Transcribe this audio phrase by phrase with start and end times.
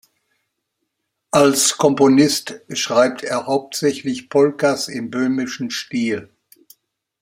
[1.29, 6.33] Als Komponist schreibt er hauptsächlich Polkas im böhmischen Stil.